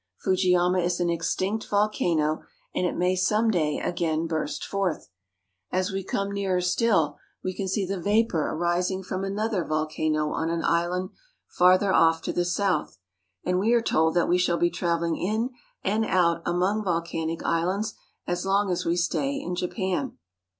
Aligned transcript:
Fujiyama 0.17 0.79
is 0.79 0.99
an 0.99 1.11
extinct 1.11 1.67
volcano, 1.69 2.41
and 2.73 2.87
it 2.87 2.97
may 2.97 3.15
some 3.15 3.51
day 3.51 3.77
again 3.77 4.25
burst 4.25 4.63
forth. 4.65 5.09
As 5.71 5.91
we 5.91 6.03
come 6.03 6.31
nearer 6.31 6.59
still, 6.59 7.19
we 7.43 7.53
can 7.53 7.67
see 7.67 7.85
the 7.85 8.01
vapor 8.01 8.49
arising 8.49 9.03
from 9.03 9.23
another 9.23 9.63
volcano 9.63 10.31
on 10.31 10.49
an 10.49 10.63
island 10.63 11.11
26 11.55 11.57
THE 11.59 11.65
ISLAND 11.65 11.73
EMPIRE 11.73 11.73
OF 11.73 11.79
JAPAN 11.79 11.91
farther 11.91 11.93
off 12.15 12.21
to 12.23 12.33
the 12.33 12.45
south, 12.45 12.97
and 13.43 13.59
we 13.59 13.73
are 13.73 13.81
told 13.81 14.15
that 14.15 14.27
we 14.27 14.37
shall 14.39 14.57
be 14.57 14.71
traveling 14.71 15.17
in 15.17 15.51
and 15.83 16.03
out 16.05 16.41
among 16.47 16.83
volcanic 16.83 17.43
islands 17.45 17.93
as 18.25 18.43
long 18.43 18.71
as 18.71 18.83
we 18.83 18.95
stay 18.95 19.35
in 19.39 19.53
Japan. 19.53 20.17